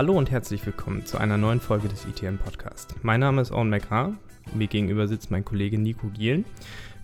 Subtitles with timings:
[0.00, 2.94] Hallo und herzlich willkommen zu einer neuen Folge des ITN Podcast.
[3.02, 4.14] Mein Name ist Owen McHarr.
[4.54, 6.46] Mir gegenüber sitzt mein Kollege Nico Gielen.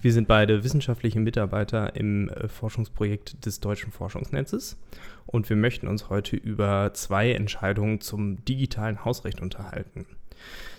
[0.00, 4.78] Wir sind beide wissenschaftliche Mitarbeiter im äh, Forschungsprojekt des Deutschen Forschungsnetzes
[5.26, 10.06] und wir möchten uns heute über zwei Entscheidungen zum digitalen Hausrecht unterhalten.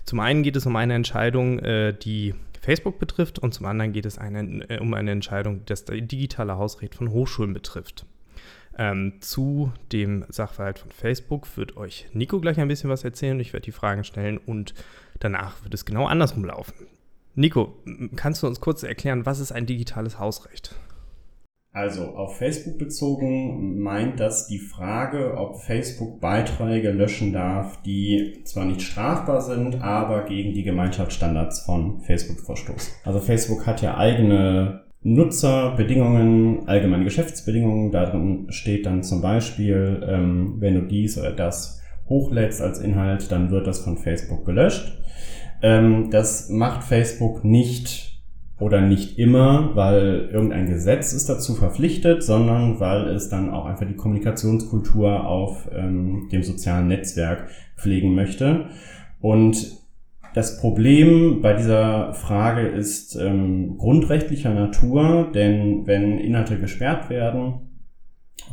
[0.03, 4.07] Zum einen geht es um eine Entscheidung, äh, die Facebook betrifft und zum anderen geht
[4.07, 8.07] es äh, um eine Entscheidung, die das digitale Hausrecht von Hochschulen betrifft.
[8.79, 13.39] Ähm, zu dem Sachverhalt von Facebook wird euch Nico gleich ein bisschen was erzählen.
[13.39, 14.75] Ich werde die Fragen stellen und
[15.19, 16.73] danach wird es genau andersrum laufen.
[17.33, 17.73] Nico,
[18.15, 20.75] kannst du uns kurz erklären, was ist ein digitales Hausrecht?
[21.71, 28.65] Also auf Facebook bezogen meint das die Frage, ob Facebook Beiträge löschen darf, die zwar
[28.65, 32.93] nicht strafbar sind, aber gegen die Gemeinschaftsstandards von Facebook verstoßen.
[33.03, 37.91] Also Facebook hat ja eigene Nutzerbedingungen, allgemeine Geschäftsbedingungen.
[37.91, 43.49] Darin steht dann zum Beispiel, ähm, wenn du dies oder das hochlädst als Inhalt, dann
[43.49, 44.99] wird das von Facebook gelöscht.
[45.61, 48.21] Ähm, das macht Facebook nicht
[48.59, 53.87] oder nicht immer, weil irgendein Gesetz ist dazu verpflichtet, sondern weil es dann auch einfach
[53.87, 58.65] die Kommunikationskultur auf ähm, dem sozialen Netzwerk pflegen möchte.
[59.21, 59.86] Und
[60.37, 67.71] das Problem bei dieser Frage ist ähm, grundrechtlicher Natur, denn wenn Inhalte gesperrt werden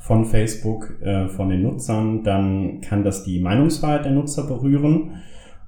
[0.01, 5.23] von Facebook, äh, von den Nutzern, dann kann das die Meinungsfreiheit der Nutzer berühren.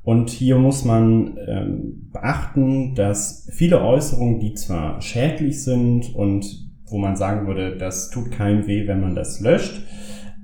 [0.04, 6.46] Und hier muss man ähm, beachten, dass viele Äußerungen, die zwar schädlich sind und
[6.86, 9.82] wo man sagen würde, das tut keinem weh, wenn man das löscht,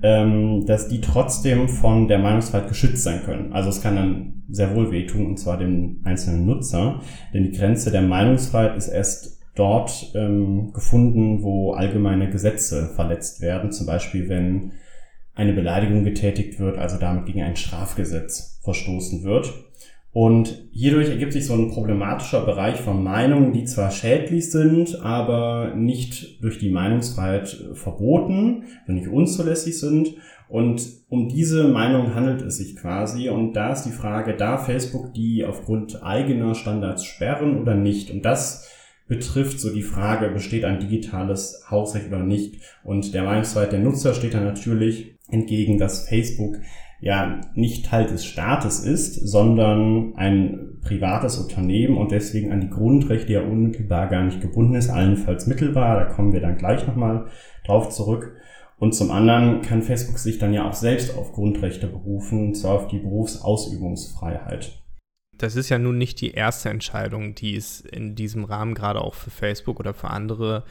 [0.03, 3.53] ähm, dass die trotzdem von der Meinungsfreiheit geschützt sein können.
[3.53, 7.01] Also es kann dann sehr wohl wehtun, und zwar dem einzelnen Nutzer,
[7.33, 13.71] denn die Grenze der Meinungsfreiheit ist erst dort ähm, gefunden, wo allgemeine Gesetze verletzt werden,
[13.71, 14.71] zum Beispiel wenn
[15.35, 19.51] eine Beleidigung getätigt wird, also damit gegen ein Strafgesetz verstoßen wird.
[20.11, 25.73] Und hierdurch ergibt sich so ein problematischer Bereich von Meinungen, die zwar schädlich sind, aber
[25.75, 30.15] nicht durch die Meinungsfreiheit verboten, wenn nicht unzulässig sind.
[30.53, 33.27] Und um diese Meinung handelt es sich quasi.
[33.27, 38.11] Und da ist die Frage, darf Facebook die aufgrund eigener Standards sperren oder nicht?
[38.11, 38.69] Und das
[39.07, 42.61] betrifft so die Frage, besteht ein digitales Hausrecht oder nicht?
[42.83, 46.57] Und der Meinungsfreiheit der Nutzer steht da natürlich entgegen, dass Facebook
[47.01, 53.33] ja nicht Teil des Staates ist, sondern ein privates Unternehmen und deswegen an die Grundrechte
[53.33, 57.25] ja unmittelbar gar nicht gebunden ist, allenfalls mittelbar, da kommen wir dann gleich nochmal
[57.65, 58.35] drauf zurück.
[58.77, 62.73] Und zum anderen kann Facebook sich dann ja auch selbst auf Grundrechte berufen, und zwar
[62.73, 64.83] auf die Berufsausübungsfreiheit.
[65.37, 69.13] Das ist ja nun nicht die erste Entscheidung, die es in diesem Rahmen gerade auch
[69.13, 70.63] für Facebook oder für andere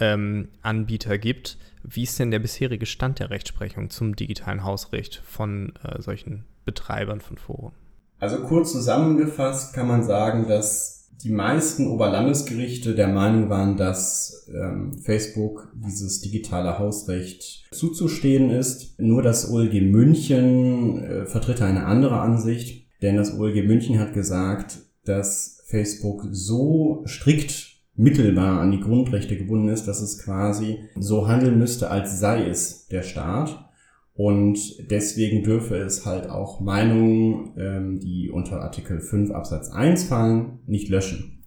[0.00, 1.58] ähm, Anbieter gibt.
[1.82, 7.20] Wie ist denn der bisherige Stand der Rechtsprechung zum digitalen Hausrecht von äh, solchen Betreibern
[7.20, 7.72] von Foren?
[8.18, 14.98] Also kurz zusammengefasst kann man sagen, dass die meisten Oberlandesgerichte der Meinung waren, dass ähm,
[14.98, 18.98] Facebook dieses digitale Hausrecht zuzustehen ist.
[18.98, 24.78] Nur das OLG München äh, vertritt eine andere Ansicht, denn das OLG München hat gesagt,
[25.04, 31.58] dass Facebook so strikt mittelbar an die Grundrechte gebunden ist, dass es quasi so handeln
[31.58, 33.70] müsste, als sei es der Staat.
[34.16, 40.60] Und deswegen dürfe es halt auch Meinungen, ähm, die unter Artikel 5 Absatz 1 fallen,
[40.66, 41.44] nicht löschen.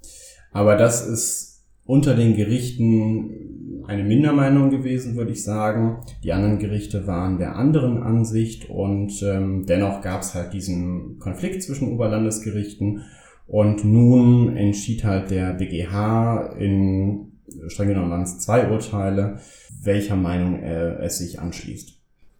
[0.51, 6.01] Aber das ist unter den Gerichten eine Mindermeinung gewesen, würde ich sagen.
[6.23, 11.63] Die anderen Gerichte waren der anderen Ansicht und ähm, dennoch gab es halt diesen Konflikt
[11.63, 13.03] zwischen Oberlandesgerichten
[13.47, 17.31] und nun entschied halt der BGH in
[17.67, 19.39] streng genommen zwei Urteile,
[19.81, 21.96] welcher Meinung er, es sich anschließt.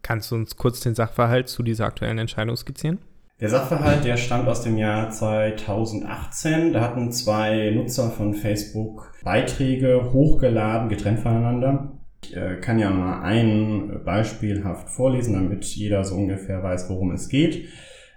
[0.07, 2.99] Kannst du uns kurz den Sachverhalt zu dieser aktuellen Entscheidung skizzieren?
[3.41, 6.71] Der Sachverhalt, der stammt aus dem Jahr 2018.
[6.71, 11.91] Da hatten zwei Nutzer von Facebook Beiträge hochgeladen, getrennt voneinander.
[12.23, 17.27] Ich äh, kann ja mal ein beispielhaft vorlesen, damit jeder so ungefähr weiß, worum es
[17.27, 17.67] geht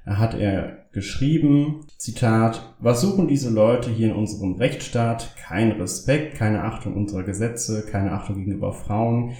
[0.07, 5.37] hat er geschrieben, Zitat, was suchen diese Leute hier in unserem Rechtsstaat?
[5.37, 9.35] Kein Respekt, keine Achtung unserer Gesetze, keine Achtung gegenüber Frauen.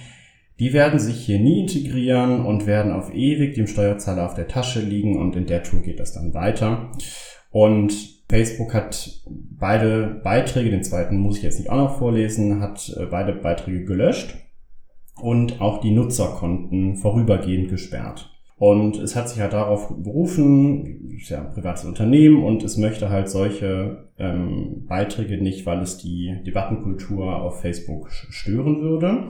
[0.61, 4.79] Die werden sich hier nie integrieren und werden auf ewig dem Steuerzahler auf der Tasche
[4.79, 6.91] liegen und in der Tour geht das dann weiter.
[7.49, 7.91] Und
[8.29, 13.07] Facebook hat beide Beiträge, den zweiten muss ich jetzt nicht auch noch vorlesen, hat äh,
[13.07, 14.35] beide Beiträge gelöscht
[15.19, 18.29] und auch die Nutzerkonten vorübergehend gesperrt.
[18.57, 23.09] Und es hat sich halt darauf berufen, ist ja ein privates Unternehmen und es möchte
[23.09, 29.29] halt solche ähm, Beiträge nicht, weil es die Debattenkultur auf Facebook stören würde.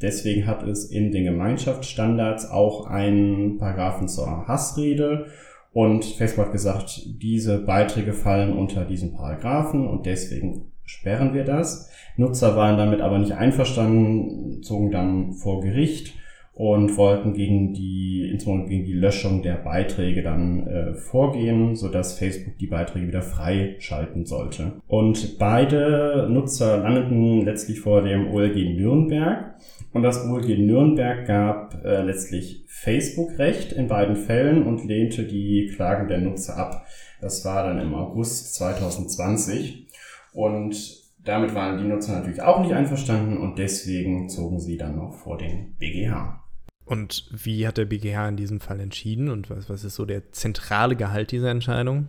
[0.00, 5.26] Deswegen hat es in den Gemeinschaftsstandards auch einen Paragraphen zur Hassrede
[5.72, 11.90] und Facebook hat gesagt, diese Beiträge fallen unter diesen Paragraphen und deswegen sperren wir das.
[12.16, 16.14] Nutzer waren damit aber nicht einverstanden, zogen dann vor Gericht
[16.56, 22.56] und wollten gegen die, insbesondere gegen die Löschung der Beiträge dann äh, vorgehen, sodass Facebook
[22.56, 24.72] die Beiträge wieder freischalten sollte.
[24.86, 29.54] Und beide Nutzer landeten letztlich vor dem OLG Nürnberg.
[29.92, 35.70] Und das OLG Nürnberg gab äh, letztlich Facebook Recht in beiden Fällen und lehnte die
[35.76, 36.86] Klagen der Nutzer ab.
[37.20, 39.88] Das war dann im August 2020.
[40.32, 45.12] Und damit waren die Nutzer natürlich auch nicht einverstanden und deswegen zogen sie dann noch
[45.12, 46.45] vor den BGH.
[46.86, 50.30] Und wie hat der BGH in diesem Fall entschieden und was, was ist so der
[50.30, 52.08] zentrale Gehalt dieser Entscheidung?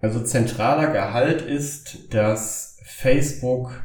[0.00, 3.82] Also zentraler Gehalt ist, dass Facebook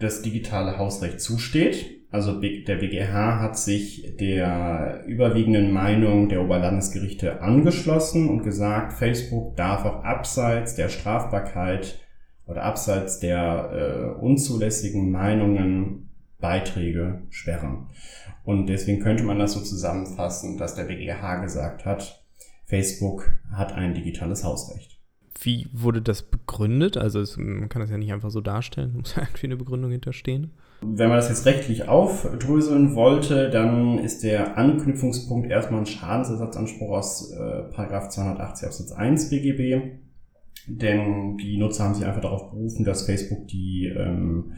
[0.00, 2.00] das digitale Hausrecht zusteht.
[2.10, 9.84] Also der BGH hat sich der überwiegenden Meinung der Oberlandesgerichte angeschlossen und gesagt, Facebook darf
[9.84, 12.00] auch abseits der Strafbarkeit
[12.46, 16.10] oder abseits der äh, unzulässigen Meinungen
[16.40, 17.86] Beiträge sperren.
[18.44, 22.24] Und deswegen könnte man das so zusammenfassen, dass der BGH gesagt hat,
[22.66, 25.00] Facebook hat ein digitales Hausrecht.
[25.42, 26.96] Wie wurde das begründet?
[26.96, 29.90] Also es, man kann das ja nicht einfach so darstellen, muss ja irgendwie eine Begründung
[29.90, 30.52] hinterstehen.
[30.82, 37.32] Wenn man das jetzt rechtlich aufdröseln wollte, dann ist der Anknüpfungspunkt erstmal ein Schadensersatzanspruch aus
[37.32, 39.98] äh, 280 Absatz 1 BGB.
[40.66, 44.54] Denn die Nutzer haben sich einfach darauf berufen, dass Facebook die, ähm,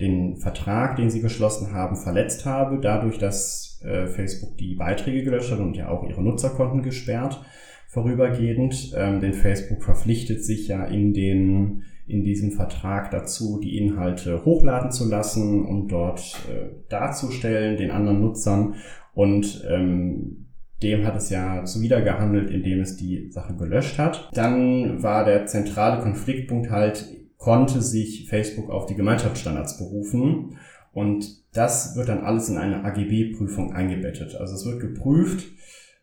[0.00, 5.52] den Vertrag, den sie geschlossen haben, verletzt habe, dadurch, dass äh, Facebook die Beiträge gelöscht
[5.52, 7.44] hat und ja auch ihre Nutzerkonten gesperrt
[7.88, 8.92] vorübergehend.
[8.96, 14.90] Ähm, denn Facebook verpflichtet sich ja in den in diesem Vertrag dazu, die Inhalte hochladen
[14.90, 16.20] zu lassen und dort
[16.50, 18.74] äh, darzustellen den anderen Nutzern.
[19.14, 20.46] Und ähm,
[20.82, 24.28] dem hat es ja zuwidergehandelt, indem es die Sache gelöscht hat.
[24.34, 27.06] Dann war der zentrale Konfliktpunkt halt,
[27.36, 30.58] konnte sich Facebook auf die Gemeinschaftsstandards berufen.
[30.92, 34.36] Und das wird dann alles in eine AGB-Prüfung eingebettet.
[34.36, 35.46] Also es wird geprüft,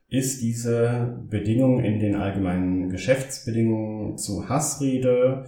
[0.08, 5.46] ist diese Bedingung in den allgemeinen Geschäftsbedingungen zu Hassrede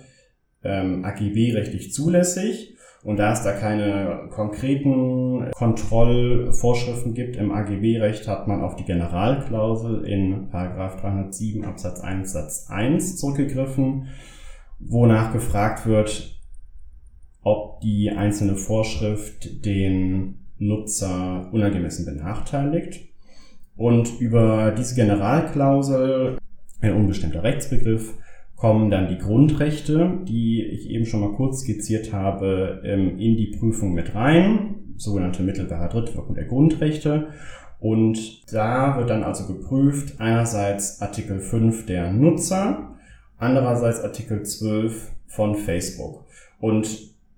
[0.63, 8.61] ähm, AGB-rechtlich zulässig und da es da keine konkreten Kontrollvorschriften gibt im AGB-Recht, hat man
[8.61, 14.07] auf die Generalklausel in 307 Absatz 1 Satz 1 zurückgegriffen,
[14.79, 16.39] wonach gefragt wird,
[17.41, 23.09] ob die einzelne Vorschrift den Nutzer unangemessen benachteiligt.
[23.75, 26.37] Und über diese Generalklausel,
[26.81, 28.13] ein unbestimmter Rechtsbegriff,
[28.61, 33.55] kommen dann die Grundrechte, die ich eben schon mal kurz skizziert habe, ähm, in die
[33.57, 37.29] Prüfung mit rein, sogenannte mittelbare Drittwirkung der Grundrechte.
[37.79, 42.99] Und da wird dann also geprüft, einerseits Artikel 5 der Nutzer,
[43.39, 46.23] andererseits Artikel 12 von Facebook.
[46.59, 46.87] Und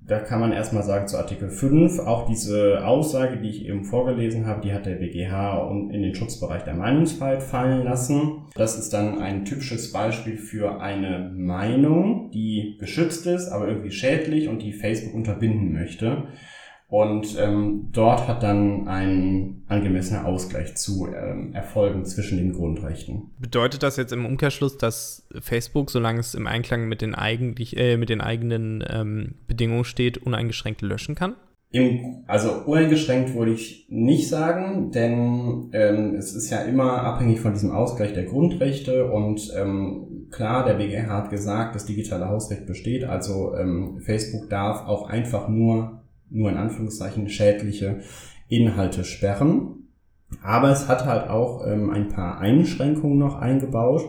[0.06, 4.46] da kann man erstmal sagen zu Artikel 5, auch diese Aussage, die ich eben vorgelesen
[4.46, 8.44] habe, die hat der BGH in den Schutzbereich der Meinungsfreiheit fallen lassen.
[8.56, 14.50] Das ist dann ein typisches Beispiel für eine Meinung, die geschützt ist, aber irgendwie schädlich
[14.50, 16.24] und die Facebook unterbinden möchte.
[16.94, 23.32] Und ähm, dort hat dann ein angemessener Ausgleich zu ähm, erfolgen zwischen den Grundrechten.
[23.40, 27.98] Bedeutet das jetzt im Umkehrschluss, dass Facebook, solange es im Einklang mit den, eigentlich, äh,
[27.98, 31.34] mit den eigenen ähm, Bedingungen steht, uneingeschränkt löschen kann?
[31.72, 37.54] Im, also uneingeschränkt würde ich nicht sagen, denn ähm, es ist ja immer abhängig von
[37.54, 43.04] diesem Ausgleich der Grundrechte und ähm, klar, der BGH hat gesagt, das digitale Hausrecht besteht,
[43.04, 46.03] also ähm, Facebook darf auch einfach nur
[46.34, 48.02] nur in Anführungszeichen schädliche
[48.50, 49.88] Inhalte sperren.
[50.42, 54.04] Aber es hat halt auch ähm, ein paar Einschränkungen noch eingebaut.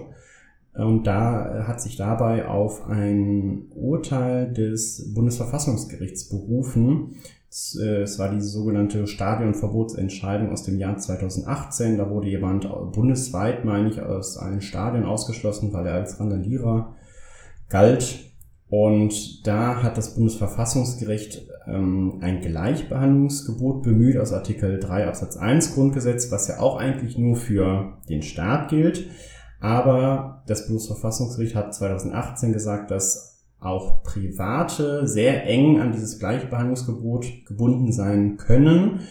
[0.74, 7.16] Und da äh, hat sich dabei auf ein Urteil des Bundesverfassungsgerichts berufen.
[7.48, 11.98] Es, äh, war diese sogenannte Stadionverbotsentscheidung aus dem Jahr 2018.
[11.98, 16.94] Da wurde jemand bundesweit, meine ich, aus einem Stadion ausgeschlossen, weil er als Randalierer
[17.68, 18.33] galt.
[18.76, 26.32] Und da hat das Bundesverfassungsgericht ähm, ein Gleichbehandlungsgebot bemüht aus Artikel 3 Absatz 1 Grundgesetz,
[26.32, 29.06] was ja auch eigentlich nur für den Staat gilt.
[29.60, 37.92] Aber das Bundesverfassungsgericht hat 2018 gesagt, dass auch Private sehr eng an dieses Gleichbehandlungsgebot gebunden
[37.92, 39.02] sein können,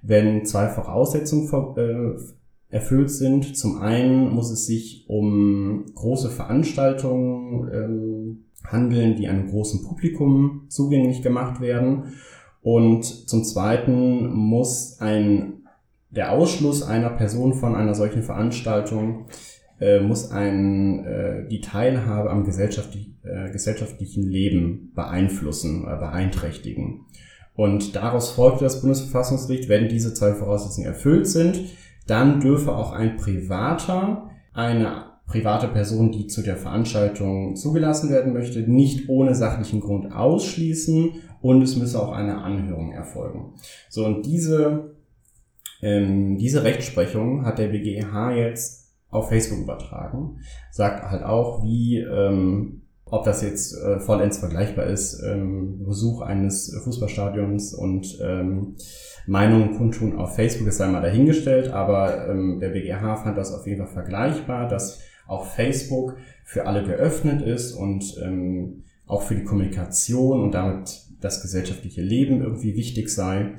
[0.00, 2.22] wenn zwei Voraussetzungen äh,
[2.68, 3.56] erfüllt sind.
[3.56, 11.22] Zum einen muss es sich um große Veranstaltungen ähm, handeln, die einem großen Publikum zugänglich
[11.22, 12.14] gemacht werden.
[12.62, 15.64] Und zum Zweiten muss ein,
[16.10, 19.26] der Ausschluss einer Person von einer solchen Veranstaltung
[19.80, 27.06] äh, muss ein, äh, die Teilhabe am gesellschaftlich, äh, gesellschaftlichen Leben beeinflussen oder beeinträchtigen.
[27.54, 31.60] Und daraus folgt das Bundesverfassungsgericht, wenn diese zwei Voraussetzungen erfüllt sind,
[32.06, 38.60] dann dürfe auch ein Privater eine private Person, die zu der Veranstaltung zugelassen werden möchte,
[38.60, 43.54] nicht ohne sachlichen Grund ausschließen und es müsse auch eine Anhörung erfolgen.
[43.90, 44.94] So, und diese,
[45.82, 52.82] ähm, diese Rechtsprechung hat der BGH jetzt auf Facebook übertragen, sagt halt auch, wie, ähm,
[53.04, 58.76] ob das jetzt äh, vollends vergleichbar ist, ähm, Besuch eines Fußballstadions und ähm,
[59.26, 63.78] Meinungen kundtun auf Facebook, ist einmal dahingestellt, aber ähm, der BGH fand das auf jeden
[63.78, 70.40] Fall vergleichbar, dass auch Facebook für alle geöffnet ist und ähm, auch für die Kommunikation
[70.40, 73.52] und damit das gesellschaftliche Leben irgendwie wichtig sei.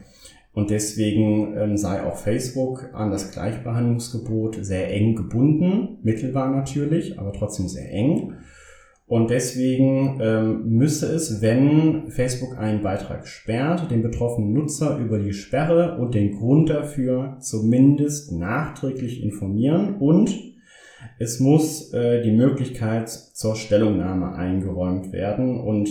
[0.53, 7.31] Und deswegen ähm, sei auch Facebook an das Gleichbehandlungsgebot sehr eng gebunden, mittelbar natürlich, aber
[7.31, 8.33] trotzdem sehr eng.
[9.05, 15.33] Und deswegen ähm, müsse es, wenn Facebook einen Beitrag sperrt, den betroffenen Nutzer über die
[15.33, 20.49] Sperre und den Grund dafür zumindest nachträglich informieren und
[21.18, 25.89] es muss äh, die Möglichkeit zur Stellungnahme eingeräumt werden und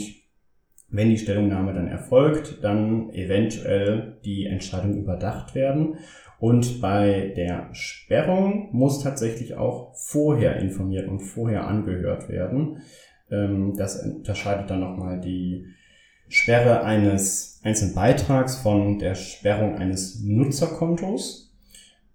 [0.90, 5.98] wenn die Stellungnahme dann erfolgt, dann eventuell die Entscheidung überdacht werden.
[6.40, 12.80] Und bei der Sperrung muss tatsächlich auch vorher informiert und vorher angehört werden.
[13.30, 15.66] Ähm, das unterscheidet dann nochmal die
[16.28, 21.47] Sperre eines einzelnen Beitrags von der Sperrung eines Nutzerkontos.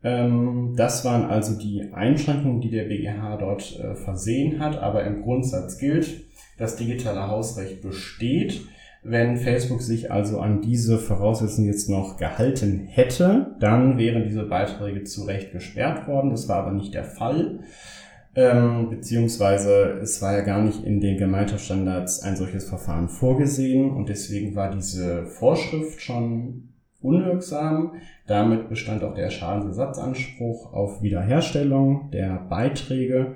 [0.04, 4.78] Ähm, das waren also die Einschränkungen, die der BGH dort äh, versehen hat.
[4.78, 6.26] Aber im Grundsatz gilt,
[6.58, 8.62] das digitale Hausrecht besteht.
[9.06, 15.04] Wenn Facebook sich also an diese Voraussetzungen jetzt noch gehalten hätte, dann wären diese Beiträge
[15.04, 16.30] zu Recht gesperrt worden.
[16.30, 17.60] Das war aber nicht der Fall.
[18.36, 24.10] Ähm, beziehungsweise es war ja gar nicht in den Gemeinschaftsstandards ein solches Verfahren vorgesehen und
[24.10, 26.73] deswegen war diese Vorschrift schon
[27.04, 27.96] unwirksam.
[28.28, 33.36] Damit bestand auch der Schadensersatzanspruch auf Wiederherstellung der Beiträge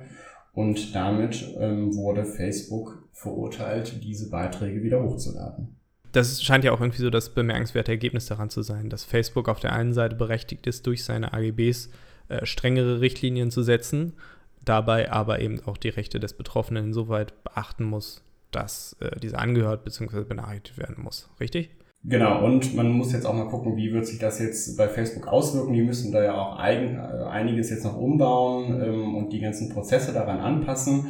[0.54, 5.76] und damit ähm, wurde Facebook verurteilt, diese Beiträge wieder hochzuladen.
[6.12, 9.60] Das scheint ja auch irgendwie so das bemerkenswerte Ergebnis daran zu sein, dass Facebook auf
[9.60, 11.90] der einen Seite berechtigt ist, durch seine AGBs
[12.30, 14.14] äh, strengere Richtlinien zu setzen,
[14.66, 19.84] dabei aber eben auch die Rechte des Betroffenen insoweit beachten muss, dass äh, dieser angehört
[19.84, 20.24] bzw.
[20.24, 21.30] benachrichtigt werden muss.
[21.40, 21.70] Richtig?
[22.04, 25.28] Genau, und man muss jetzt auch mal gucken, wie wird sich das jetzt bei Facebook
[25.28, 25.74] auswirken.
[25.74, 29.70] Die müssen da ja auch eigen, äh, einiges jetzt noch umbauen ähm, und die ganzen
[29.70, 31.08] Prozesse daran anpassen.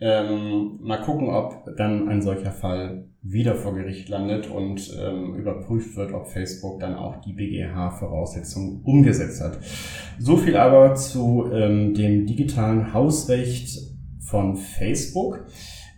[0.00, 5.96] Ähm, mal gucken, ob dann ein solcher Fall wieder vor Gericht landet und ähm, überprüft
[5.96, 9.58] wird, ob Facebook dann auch die BGH-Voraussetzungen umgesetzt hat.
[10.18, 13.78] So viel aber zu ähm, dem digitalen Hausrecht
[14.20, 15.46] von Facebook.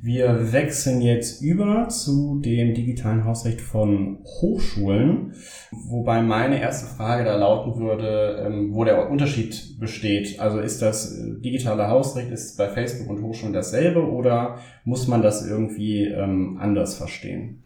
[0.03, 5.35] Wir wechseln jetzt über zu dem digitalen Hausrecht von Hochschulen,
[5.71, 10.39] wobei meine erste Frage da lauten würde, ähm, wo der Unterschied besteht.
[10.39, 15.23] Also ist das äh, digitale Hausrecht ist bei Facebook und Hochschulen dasselbe oder muss man
[15.23, 17.63] das irgendwie ähm, anders verstehen?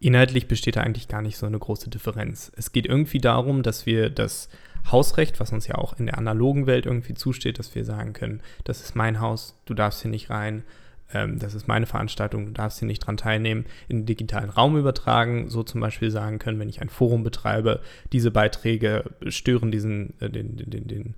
[0.00, 2.50] Inhaltlich besteht da eigentlich gar nicht so eine große Differenz.
[2.56, 4.48] Es geht irgendwie darum, dass wir das
[4.90, 8.40] Hausrecht, was uns ja auch in der analogen Welt irgendwie zusteht, dass wir sagen können,
[8.64, 10.62] das ist mein Haus, du darfst hier nicht rein,
[11.12, 14.76] ähm, das ist meine Veranstaltung, du darfst hier nicht dran teilnehmen, in den digitalen Raum
[14.76, 17.80] übertragen, so zum Beispiel sagen können, wenn ich ein Forum betreibe,
[18.12, 21.14] diese Beiträge stören diesen, äh, den, den, den,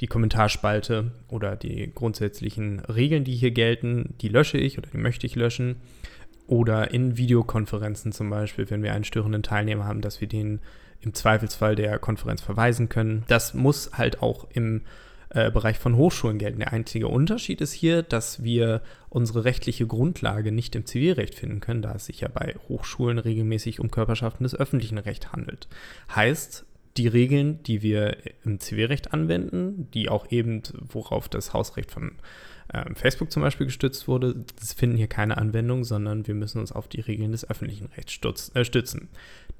[0.00, 5.26] die Kommentarspalte oder die grundsätzlichen Regeln, die hier gelten, die lösche ich oder die möchte
[5.26, 5.76] ich löschen.
[6.46, 10.60] Oder in Videokonferenzen zum Beispiel, wenn wir einen störenden Teilnehmer haben, dass wir den
[11.00, 13.24] im Zweifelsfall der Konferenz verweisen können.
[13.28, 14.82] Das muss halt auch im
[15.34, 16.60] äh, Bereich von Hochschulen gelten.
[16.60, 21.82] Der einzige Unterschied ist hier, dass wir unsere rechtliche Grundlage nicht im Zivilrecht finden können,
[21.82, 25.68] da es sich ja bei Hochschulen regelmäßig um Körperschaften des öffentlichen Rechts handelt.
[26.14, 26.64] Heißt,
[26.96, 32.12] die Regeln, die wir im Zivilrecht anwenden, die auch eben, worauf das Hausrecht von
[32.72, 34.44] äh, Facebook zum Beispiel gestützt wurde,
[34.76, 38.20] finden hier keine Anwendung, sondern wir müssen uns auf die Regeln des öffentlichen Rechts
[38.54, 39.08] äh, stützen.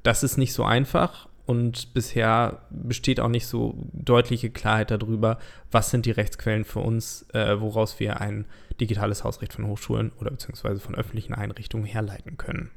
[0.04, 5.38] Das ist nicht so einfach und bisher besteht auch nicht so deutliche Klarheit darüber,
[5.70, 8.46] was sind die Rechtsquellen für uns, äh, woraus wir ein
[8.80, 12.70] digitales Hausrecht von Hochschulen oder beziehungsweise von öffentlichen Einrichtungen herleiten können.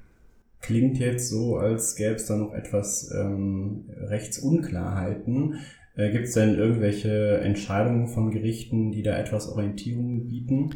[0.62, 5.60] Klingt jetzt so, als gäbe es da noch etwas ähm, Rechtsunklarheiten.
[5.96, 10.72] Äh, Gibt es denn irgendwelche Entscheidungen von Gerichten, die da etwas Orientierung bieten?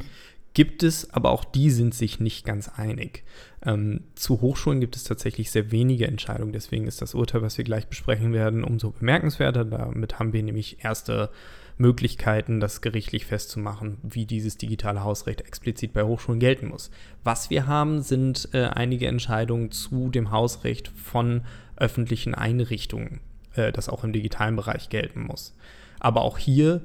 [0.54, 3.24] Gibt es, aber auch die sind sich nicht ganz einig.
[3.64, 7.66] Ähm, zu Hochschulen gibt es tatsächlich sehr wenige Entscheidungen, deswegen ist das Urteil, was wir
[7.66, 9.66] gleich besprechen werden, umso bemerkenswerter.
[9.66, 11.30] Damit haben wir nämlich erste
[11.78, 16.92] Möglichkeiten, das gerichtlich festzumachen, wie dieses digitale Hausrecht explizit bei Hochschulen gelten muss.
[17.24, 21.44] Was wir haben, sind äh, einige Entscheidungen zu dem Hausrecht von
[21.78, 23.20] öffentlichen Einrichtungen,
[23.56, 25.56] äh, das auch im digitalen Bereich gelten muss.
[26.00, 26.82] Aber auch hier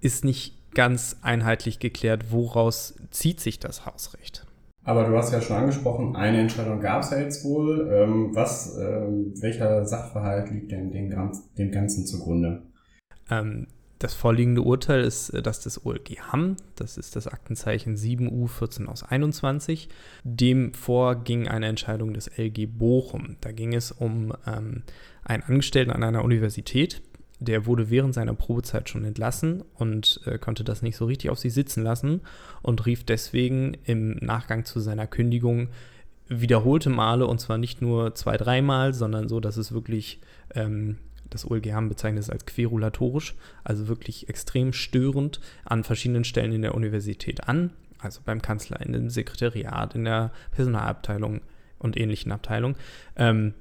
[0.00, 4.46] ist nicht ganz einheitlich geklärt, woraus zieht sich das Hausrecht.
[4.84, 7.90] Aber du hast ja schon angesprochen, eine Entscheidung gab es ja jetzt wohl.
[7.90, 11.10] Ähm, was, ähm, welcher Sachverhalt liegt denn dem,
[11.56, 12.62] dem Ganzen zugrunde?
[13.30, 13.66] Ähm,
[13.98, 19.02] das vorliegende Urteil ist äh, das des OLG Hamm, das ist das Aktenzeichen 7U14 aus
[19.02, 19.88] 21.
[20.24, 23.36] Dem vorging eine Entscheidung des LG Bochum.
[23.40, 24.82] Da ging es um ähm,
[25.24, 27.00] einen Angestellten an einer Universität,
[27.44, 31.38] der wurde während seiner Probezeit schon entlassen und äh, konnte das nicht so richtig auf
[31.38, 32.20] sich sitzen lassen
[32.62, 35.68] und rief deswegen im Nachgang zu seiner Kündigung
[36.28, 40.20] wiederholte Male, und zwar nicht nur zwei, dreimal, sondern so, dass es wirklich,
[40.54, 40.98] ähm,
[41.30, 46.74] das OLG bezeichnet es als querulatorisch, also wirklich extrem störend an verschiedenen Stellen in der
[46.74, 51.40] Universität an, also beim Kanzler, in dem Sekretariat, in der Personalabteilung
[51.78, 52.76] und ähnlichen Abteilungen,
[53.16, 53.54] ähm,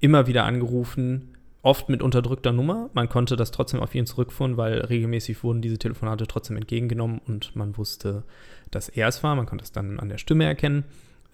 [0.00, 1.34] immer wieder angerufen,
[1.68, 2.88] oft mit unterdrückter Nummer.
[2.94, 7.54] Man konnte das trotzdem auf ihn zurückführen, weil regelmäßig wurden diese Telefonate trotzdem entgegengenommen und
[7.54, 8.22] man wusste,
[8.70, 9.36] dass er es war.
[9.36, 10.84] Man konnte es dann an der Stimme erkennen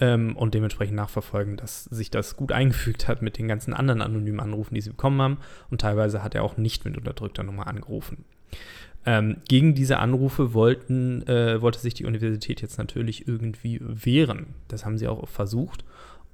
[0.00, 4.40] ähm, und dementsprechend nachverfolgen, dass sich das gut eingefügt hat mit den ganzen anderen anonymen
[4.40, 5.38] Anrufen, die sie bekommen haben.
[5.70, 8.24] Und teilweise hat er auch nicht mit unterdrückter Nummer angerufen.
[9.06, 14.46] Ähm, gegen diese Anrufe wollten, äh, wollte sich die Universität jetzt natürlich irgendwie wehren.
[14.66, 15.84] Das haben sie auch versucht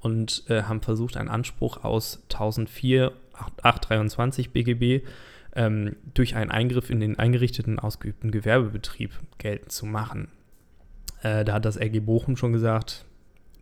[0.01, 3.13] und äh, haben versucht, einen Anspruch aus 1004
[3.63, 5.07] 823 BGB
[5.55, 10.29] ähm, durch einen Eingriff in den eingerichteten, ausgeübten Gewerbebetrieb geltend zu machen.
[11.23, 13.05] Äh, da hat das LG Bochum schon gesagt,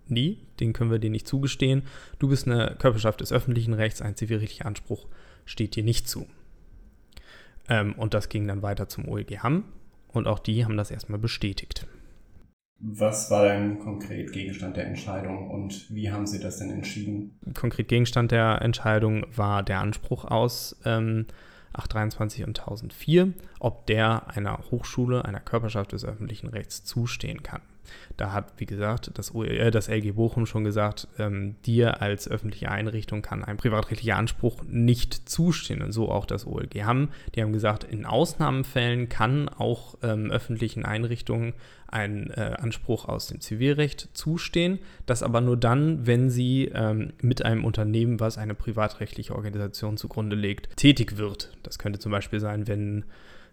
[0.06, 1.82] nie, den können wir dir nicht zugestehen.
[2.18, 5.06] Du bist eine Körperschaft des öffentlichen Rechts, ein zivilrechtlicher Anspruch
[5.44, 6.26] steht dir nicht zu.
[7.68, 9.64] Ähm, und das ging dann weiter zum OEG Hamm
[10.08, 11.86] und auch die haben das erstmal bestätigt.
[12.80, 17.36] Was war denn konkret Gegenstand der Entscheidung und wie haben Sie das denn entschieden?
[17.54, 21.26] Konkret Gegenstand der Entscheidung war der Anspruch aus ähm,
[21.72, 27.62] 823 und 1004, ob der einer Hochschule, einer Körperschaft des öffentlichen Rechts zustehen kann.
[28.16, 32.70] Da hat, wie gesagt, das, äh, das LG Bochum schon gesagt, ähm, dir als öffentliche
[32.70, 35.82] Einrichtung kann ein privatrechtlicher Anspruch nicht zustehen.
[35.82, 37.08] Und so auch das OLG Hamm.
[37.34, 41.54] Die haben gesagt, in Ausnahmefällen kann auch ähm, öffentlichen Einrichtungen
[41.90, 44.78] ein äh, Anspruch aus dem Zivilrecht zustehen.
[45.06, 50.36] Das aber nur dann, wenn sie ähm, mit einem Unternehmen, was eine privatrechtliche Organisation zugrunde
[50.36, 51.52] legt, tätig wird.
[51.62, 53.04] Das könnte zum Beispiel sein, wenn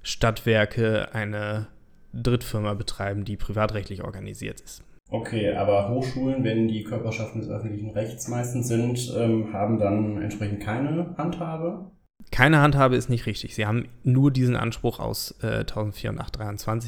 [0.03, 1.67] Stadtwerke eine
[2.15, 4.83] Drittfirma betreiben, die privatrechtlich organisiert ist.
[5.09, 10.61] Okay, aber Hochschulen, wenn die Körperschaften des öffentlichen Rechts meistens sind, ähm, haben dann entsprechend
[10.61, 11.91] keine Handhabe?
[12.31, 13.53] Keine Handhabe ist nicht richtig.
[13.53, 16.15] Sie haben nur diesen Anspruch aus äh, 1004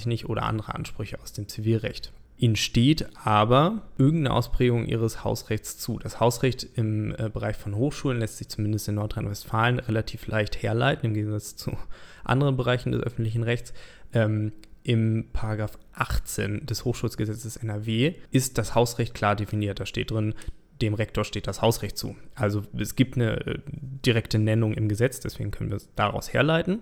[0.05, 2.11] nicht oder andere Ansprüche aus dem Zivilrecht.
[2.39, 5.97] Ihnen steht aber irgendeine Ausprägung Ihres Hausrechts zu.
[5.97, 11.07] Das Hausrecht im äh, Bereich von Hochschulen lässt sich zumindest in Nordrhein-Westfalen relativ leicht herleiten,
[11.07, 11.71] im Gegensatz zu
[12.23, 13.73] anderen Bereichen des öffentlichen Rechts.
[14.13, 14.51] Ähm,
[14.87, 19.81] im Paragraph 18 des Hochschulgesetzes NRW ist das Hausrecht klar definiert.
[19.81, 20.33] Da steht drin,
[20.81, 22.15] dem Rektor steht das Hausrecht zu.
[22.35, 26.79] Also es gibt eine äh, direkte Nennung im Gesetz, deswegen können wir es daraus herleiten.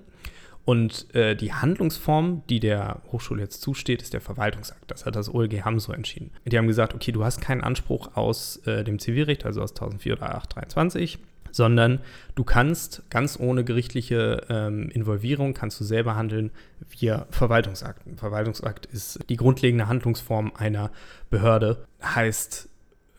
[0.65, 4.91] Und äh, die Handlungsform, die der Hochschule jetzt zusteht, ist der Verwaltungsakt.
[4.91, 6.29] Das hat das OLG Hamm so entschieden.
[6.45, 10.13] Die haben gesagt, okay, du hast keinen Anspruch aus äh, dem Zivilrecht, also aus 1004
[10.13, 11.17] oder 823
[11.55, 12.01] sondern
[12.35, 16.51] du kannst ganz ohne gerichtliche ähm, Involvierung, kannst du selber handeln
[16.89, 18.05] via Verwaltungsakt.
[18.05, 20.91] Ein Verwaltungsakt ist die grundlegende Handlungsform einer
[21.29, 22.67] Behörde, heißt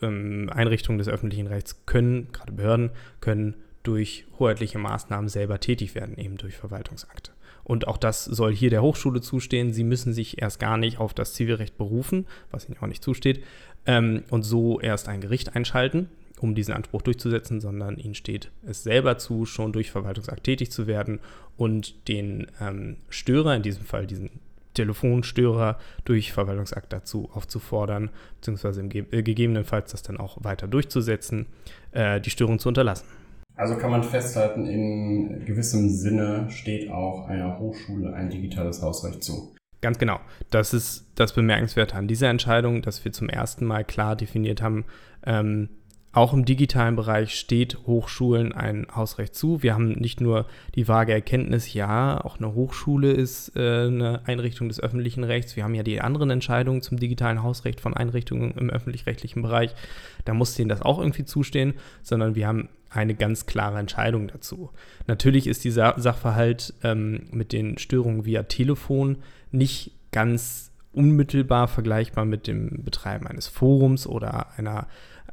[0.02, 2.90] ähm, Einrichtungen des öffentlichen Rechts können, gerade Behörden,
[3.22, 7.30] können durch hoheitliche Maßnahmen selber tätig werden, eben durch Verwaltungsakte.
[7.64, 9.72] Und auch das soll hier der Hochschule zustehen.
[9.72, 13.42] Sie müssen sich erst gar nicht auf das Zivilrecht berufen, was ihnen auch nicht zusteht,
[13.86, 18.82] ähm, und so erst ein Gericht einschalten um diesen Anspruch durchzusetzen, sondern ihnen steht es
[18.82, 21.20] selber zu, schon durch Verwaltungsakt tätig zu werden
[21.56, 24.30] und den ähm, Störer, in diesem Fall diesen
[24.74, 31.46] Telefonstörer, durch Verwaltungsakt dazu aufzufordern, beziehungsweise im, äh, gegebenenfalls das dann auch weiter durchzusetzen,
[31.92, 33.06] äh, die Störung zu unterlassen.
[33.56, 39.54] Also kann man festhalten, in gewissem Sinne steht auch einer Hochschule ein digitales Hausrecht zu.
[39.80, 40.20] Ganz genau.
[40.50, 44.84] Das ist das Bemerkenswerte an dieser Entscheidung, dass wir zum ersten Mal klar definiert haben,
[45.24, 45.70] ähm,
[46.16, 49.62] auch im digitalen Bereich steht Hochschulen ein Hausrecht zu.
[49.62, 54.68] Wir haben nicht nur die vage Erkenntnis, ja, auch eine Hochschule ist äh, eine Einrichtung
[54.68, 55.56] des öffentlichen Rechts.
[55.56, 59.74] Wir haben ja die anderen Entscheidungen zum digitalen Hausrecht von Einrichtungen im öffentlich-rechtlichen Bereich.
[60.24, 64.70] Da muss denen das auch irgendwie zustehen, sondern wir haben eine ganz klare Entscheidung dazu.
[65.06, 69.18] Natürlich ist dieser Sachverhalt ähm, mit den Störungen via Telefon
[69.52, 74.86] nicht ganz unmittelbar vergleichbar mit dem Betreiben eines Forums oder einer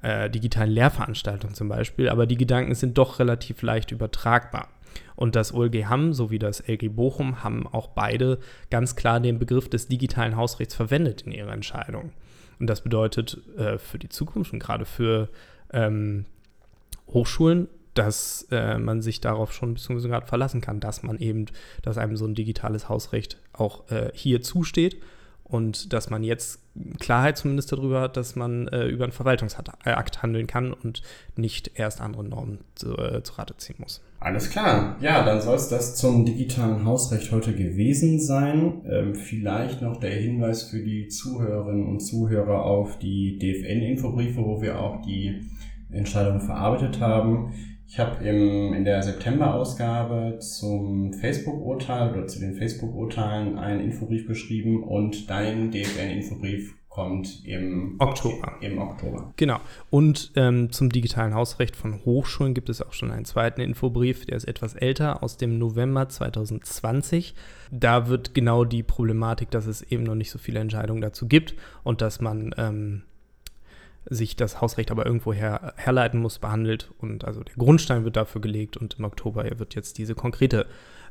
[0.03, 4.69] äh, digitalen Lehrveranstaltung zum Beispiel, aber die Gedanken sind doch relativ leicht übertragbar.
[5.15, 8.39] Und das OLG Hamm sowie das LG Bochum haben auch beide
[8.69, 12.11] ganz klar den Begriff des digitalen Hausrechts verwendet in ihrer Entscheidung.
[12.59, 15.29] Und das bedeutet äh, für die Zukunft und gerade für
[15.71, 16.25] ähm,
[17.07, 20.07] Hochschulen, dass äh, man sich darauf schon bzw.
[20.07, 21.45] gerade verlassen kann, dass man eben,
[21.81, 24.97] dass einem so ein digitales Hausrecht auch äh, hier zusteht
[25.43, 26.59] und dass man jetzt
[26.99, 31.03] Klarheit zumindest darüber hat, dass man äh, über einen Verwaltungsakt äh, handeln kann und
[31.35, 34.01] nicht erst andere Normen zu, äh, Rate ziehen muss.
[34.19, 34.95] Alles klar.
[35.01, 38.81] Ja, dann soll es das zum digitalen Hausrecht heute gewesen sein.
[38.89, 44.79] Ähm, vielleicht noch der Hinweis für die Zuhörerinnen und Zuhörer auf die DFN-Infobriefe, wo wir
[44.79, 45.41] auch die
[45.91, 47.53] Entscheidung verarbeitet haben.
[47.93, 55.29] Ich habe in der September-Ausgabe zum Facebook-Urteil oder zu den Facebook-Urteilen einen Infobrief geschrieben und
[55.29, 58.53] dein DFN-Infobrief kommt im Oktober.
[58.61, 59.31] Im Oktober.
[59.35, 59.59] Genau.
[59.91, 64.37] Und ähm, zum digitalen Hausrecht von Hochschulen gibt es auch schon einen zweiten Infobrief, der
[64.37, 67.35] ist etwas älter, aus dem November 2020.
[67.69, 71.53] Da wird genau die Problematik, dass es eben noch nicht so viele Entscheidungen dazu gibt
[71.83, 73.03] und dass man ähm,
[74.09, 76.91] sich das Hausrecht aber irgendwo her, herleiten muss, behandelt.
[76.99, 80.65] Und also der Grundstein wird dafür gelegt und im Oktober wird jetzt diese konkrete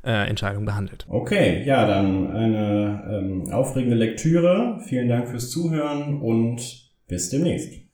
[0.04, 1.06] äh, Entscheidung behandelt.
[1.08, 4.80] Okay, ja, dann eine ähm, aufregende Lektüre.
[4.84, 7.91] Vielen Dank fürs Zuhören und bis demnächst.